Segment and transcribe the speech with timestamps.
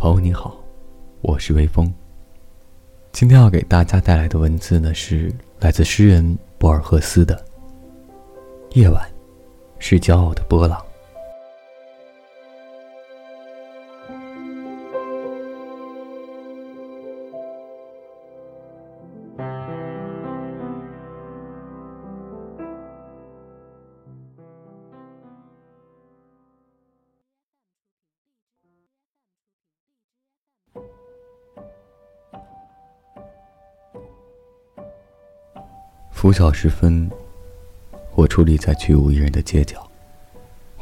[0.00, 0.56] 朋友你好，
[1.20, 1.92] 我是微风。
[3.12, 7.36] 今天要给大家带来的文字呢，是来自诗人博尔赫斯的
[8.80, 9.06] 《夜晚
[9.78, 10.82] 是骄傲的波浪》。
[36.20, 37.10] 拂晓时分，
[38.14, 39.90] 我矗立在去无一人的街角，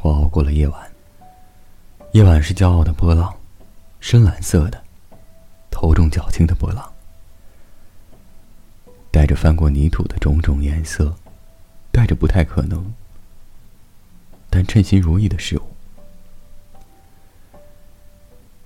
[0.01, 0.91] 我熬过了夜晚。
[2.11, 3.33] 夜晚是骄傲的波浪，
[4.01, 4.83] 深蓝色的，
[5.71, 6.91] 头重脚轻的波浪，
[9.11, 11.15] 带着翻过泥土的种种颜色，
[11.89, 12.93] 带着不太可能，
[14.49, 15.61] 但称心如意的事物。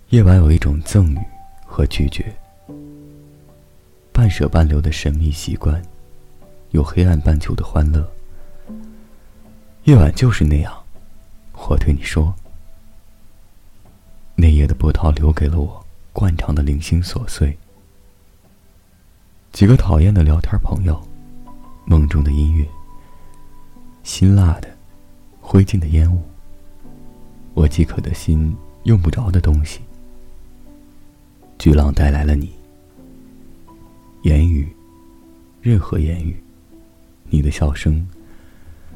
[0.09, 1.19] 夜晚有一种赠予
[1.67, 2.35] 和拒绝，
[4.11, 5.79] 半舍半留的神秘习惯。
[6.73, 8.03] 有黑暗半球的欢乐，
[9.83, 10.73] 夜晚就是那样。
[11.53, 12.33] 我对你说，
[14.35, 17.55] 那夜的波涛留给了我惯常的零星琐碎，
[19.51, 20.99] 几个讨厌的聊天朋友，
[21.85, 22.67] 梦中的音乐，
[24.01, 24.67] 辛辣的、
[25.39, 26.23] 灰烬的烟雾，
[27.53, 29.79] 我饥渴的心用不着的东西。
[31.59, 32.51] 巨浪带来了你，
[34.23, 34.75] 言语，
[35.61, 36.35] 任何言语。
[37.33, 38.07] 你的笑声，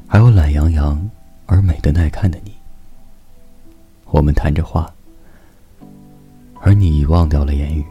[0.06, 1.10] 还有懒洋洋
[1.46, 2.52] 而美的耐看的你。
[4.04, 4.88] 我们谈着话，
[6.60, 7.84] 而你已忘掉了言语。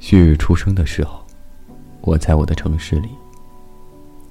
[0.00, 1.24] 旭日初升的时候，
[2.00, 3.08] 我在我的城市里，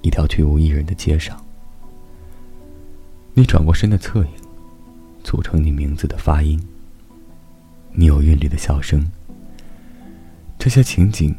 [0.01, 1.41] 一条去无一人的街上。
[3.33, 4.31] 你转过身的侧影，
[5.23, 6.61] 组成你名字的发音。
[7.93, 9.09] 你有韵律的笑声，
[10.57, 11.33] 这些情景，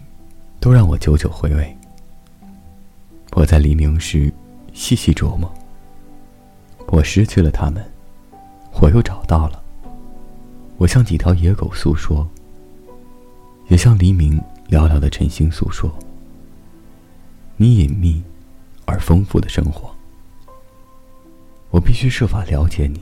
[0.58, 1.76] 都让我久久回味。
[3.32, 4.32] 我在黎明时
[4.72, 5.52] 细细琢磨，
[6.88, 7.82] 我失去了他们，
[8.80, 9.62] 我又找到了。
[10.78, 12.26] 我向几条野狗诉说，
[13.68, 14.36] 也向黎明
[14.68, 15.92] 寥寥的晨星诉说。
[17.56, 18.22] 你隐秘
[18.84, 19.94] 而丰富的生活，
[21.70, 23.00] 我必须设法了解你。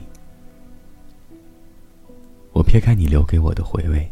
[2.51, 4.11] 我撇开你留给我的回味，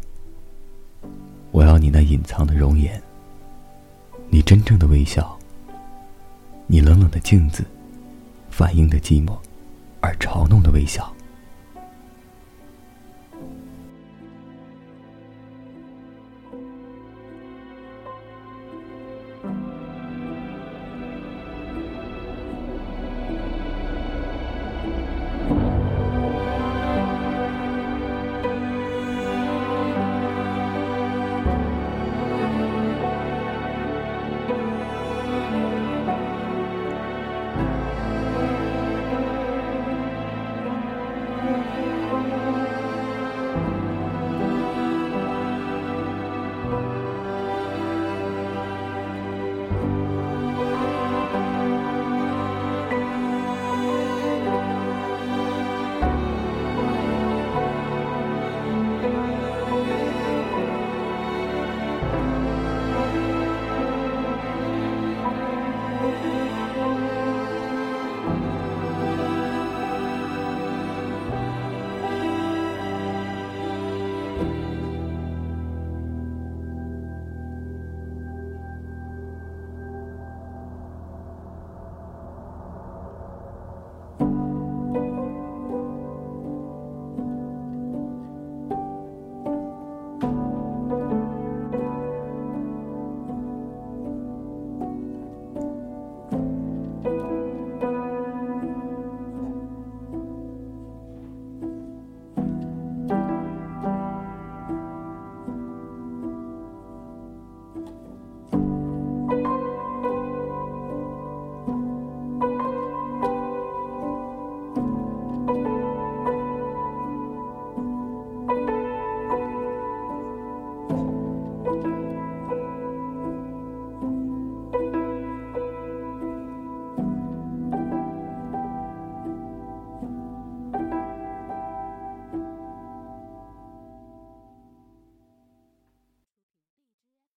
[1.52, 3.00] 我要你那隐藏的容颜，
[4.30, 5.37] 你真正的微笑。
[6.70, 7.64] 你冷冷的镜子，
[8.50, 9.38] 反映的寂寞，
[10.00, 11.10] 而嘲弄的微笑。